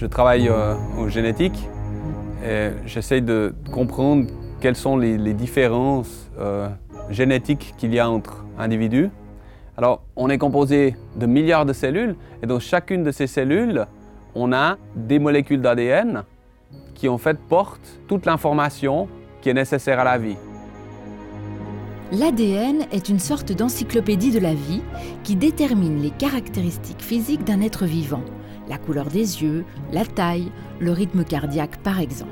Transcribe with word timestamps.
Je 0.00 0.06
travaille 0.06 0.48
euh, 0.48 0.76
en 0.96 1.10
génétique 1.10 1.68
et 2.42 2.70
j'essaie 2.86 3.20
de 3.20 3.54
comprendre 3.70 4.28
quelles 4.58 4.74
sont 4.74 4.96
les, 4.96 5.18
les 5.18 5.34
différences 5.34 6.30
euh, 6.38 6.70
génétiques 7.10 7.74
qu'il 7.76 7.92
y 7.92 7.98
a 7.98 8.08
entre 8.08 8.46
individus. 8.58 9.10
Alors, 9.76 10.02
on 10.16 10.30
est 10.30 10.38
composé 10.38 10.96
de 11.16 11.26
milliards 11.26 11.66
de 11.66 11.74
cellules 11.74 12.16
et 12.42 12.46
dans 12.46 12.60
chacune 12.60 13.04
de 13.04 13.10
ces 13.10 13.26
cellules, 13.26 13.84
on 14.34 14.54
a 14.54 14.78
des 14.96 15.18
molécules 15.18 15.60
d'ADN 15.60 16.24
qui 16.94 17.06
en 17.06 17.18
fait 17.18 17.38
portent 17.38 18.00
toute 18.08 18.24
l'information 18.24 19.06
qui 19.42 19.50
est 19.50 19.54
nécessaire 19.54 20.00
à 20.00 20.04
la 20.04 20.16
vie. 20.16 20.36
L'ADN 22.10 22.86
est 22.90 23.10
une 23.10 23.18
sorte 23.18 23.52
d'encyclopédie 23.52 24.32
de 24.32 24.40
la 24.40 24.54
vie 24.54 24.80
qui 25.24 25.36
détermine 25.36 26.00
les 26.00 26.10
caractéristiques 26.10 27.02
physiques 27.02 27.44
d'un 27.44 27.60
être 27.60 27.84
vivant, 27.84 28.22
la 28.70 28.78
couleur 28.78 29.06
des 29.06 29.42
yeux, 29.42 29.64
la 29.92 30.06
taille, 30.06 30.50
le 30.78 30.92
rythme 30.92 31.24
cardiaque 31.24 31.76
par 31.82 32.00
exemple. 32.00 32.30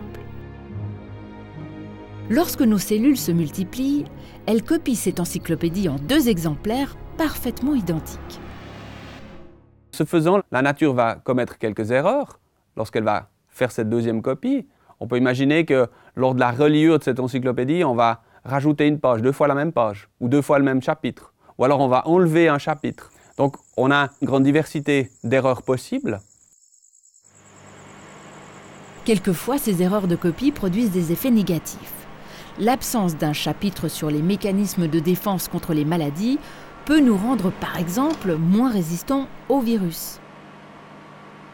Lorsque 2.31 2.63
nos 2.63 2.79
cellules 2.79 3.17
se 3.19 3.33
multiplient, 3.33 4.05
elles 4.47 4.63
copient 4.63 4.95
cette 4.95 5.19
encyclopédie 5.19 5.89
en 5.89 5.97
deux 5.97 6.29
exemplaires 6.29 6.97
parfaitement 7.17 7.75
identiques. 7.75 8.41
Ce 9.91 10.05
faisant, 10.05 10.41
la 10.53 10.63
nature 10.63 10.95
va 10.95 11.17
commettre 11.17 11.59
quelques 11.59 11.91
erreurs 11.91 12.39
lorsqu'elle 12.77 13.03
va 13.03 13.31
faire 13.49 13.73
cette 13.73 13.89
deuxième 13.89 14.23
copie. 14.23 14.69
On 15.01 15.09
peut 15.09 15.19
imaginer 15.19 15.65
que 15.65 15.89
lors 16.15 16.35
de 16.35 16.41
la 16.41 16.53
reliure 16.53 16.99
de 16.99 17.05
cette 17.05 17.19
encyclopédie, 17.19 17.83
on 17.83 17.95
va 17.95 18.23
rajouter 18.45 18.87
une 18.87 19.01
page, 19.01 19.23
deux 19.23 19.33
fois 19.33 19.49
la 19.49 19.55
même 19.57 19.73
page, 19.73 20.09
ou 20.21 20.29
deux 20.29 20.43
fois 20.43 20.61
le 20.61 20.65
même 20.65 20.83
chapitre. 20.83 21.33
Ou 21.59 21.65
alors 21.65 21.81
on 21.81 21.89
va 21.89 22.07
enlever 22.07 22.49
un 22.49 22.59
chapitre. 22.59 23.11
Donc 23.39 23.57
on 23.77 23.91
a 23.91 24.11
une 24.21 24.27
grande 24.27 24.45
diversité 24.45 25.11
d'erreurs 25.25 25.63
possibles. 25.63 26.21
Quelquefois, 29.09 29.57
ces 29.57 29.81
erreurs 29.81 30.07
de 30.07 30.17
copie 30.17 30.53
produisent 30.53 30.91
des 30.91 31.13
effets 31.13 31.31
négatifs. 31.31 31.95
L'absence 32.59 33.17
d'un 33.17 33.33
chapitre 33.33 33.89
sur 33.89 34.11
les 34.11 34.21
mécanismes 34.21 34.87
de 34.87 35.01
défense 35.01 35.49
contre 35.49 35.73
les 35.73 35.87
maladies 35.87 36.39
peut 36.85 37.01
nous 37.01 37.17
rendre 37.17 37.51
par 37.51 37.79
exemple 37.79 38.37
moins 38.37 38.71
résistants 38.71 39.27
aux 39.49 39.61
virus. 39.61 40.21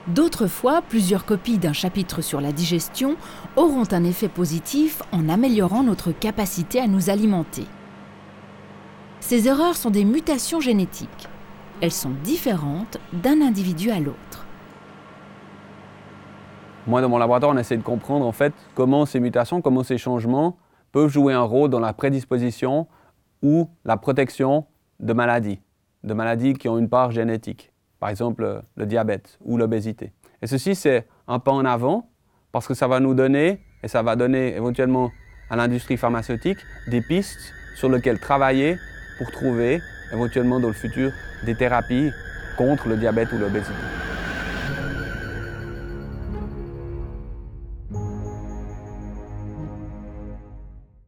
D'autres 0.08 0.48
fois, 0.48 0.82
plusieurs 0.82 1.24
copies 1.24 1.58
d'un 1.58 1.72
chapitre 1.72 2.22
sur 2.22 2.40
la 2.40 2.50
digestion 2.50 3.14
auront 3.54 3.86
un 3.92 4.02
effet 4.02 4.28
positif 4.28 5.00
en 5.12 5.28
améliorant 5.28 5.84
notre 5.84 6.10
capacité 6.10 6.80
à 6.80 6.88
nous 6.88 7.08
alimenter. 7.08 7.66
Ces 9.20 9.46
erreurs 9.46 9.76
sont 9.76 9.90
des 9.90 10.04
mutations 10.04 10.58
génétiques. 10.60 11.28
Elles 11.80 11.92
sont 11.92 12.14
différentes 12.24 12.98
d'un 13.12 13.40
individu 13.40 13.92
à 13.92 14.00
l'autre. 14.00 14.44
Moi, 16.86 17.00
dans 17.00 17.08
mon 17.08 17.18
laboratoire, 17.18 17.52
on 17.52 17.58
essaie 17.58 17.76
de 17.76 17.82
comprendre 17.82 18.26
en 18.26 18.32
fait 18.32 18.52
comment 18.74 19.06
ces 19.06 19.20
mutations, 19.20 19.62
comment 19.62 19.82
ces 19.82 19.98
changements 19.98 20.58
peuvent 20.92 21.08
jouer 21.08 21.32
un 21.32 21.42
rôle 21.42 21.70
dans 21.70 21.80
la 21.80 21.92
prédisposition 21.92 22.86
ou 23.42 23.68
la 23.84 23.96
protection 23.96 24.66
de 25.00 25.12
maladies, 25.12 25.60
de 26.02 26.14
maladies 26.14 26.54
qui 26.54 26.68
ont 26.68 26.78
une 26.78 26.88
part 26.88 27.10
génétique 27.10 27.72
par 28.04 28.10
exemple 28.10 28.62
le 28.76 28.84
diabète 28.84 29.38
ou 29.46 29.56
l'obésité. 29.56 30.12
Et 30.42 30.46
ceci, 30.46 30.74
c'est 30.74 31.06
un 31.26 31.38
pas 31.38 31.52
en 31.52 31.64
avant 31.64 32.10
parce 32.52 32.68
que 32.68 32.74
ça 32.74 32.86
va 32.86 33.00
nous 33.00 33.14
donner, 33.14 33.60
et 33.82 33.88
ça 33.88 34.02
va 34.02 34.14
donner 34.14 34.54
éventuellement 34.54 35.10
à 35.48 35.56
l'industrie 35.56 35.96
pharmaceutique, 35.96 36.58
des 36.86 37.00
pistes 37.00 37.54
sur 37.76 37.88
lesquelles 37.88 38.20
travailler 38.20 38.76
pour 39.16 39.30
trouver 39.30 39.80
éventuellement 40.12 40.60
dans 40.60 40.68
le 40.68 40.74
futur 40.74 41.12
des 41.46 41.54
thérapies 41.54 42.10
contre 42.58 42.88
le 42.88 42.98
diabète 42.98 43.32
ou 43.32 43.38
l'obésité. 43.38 43.72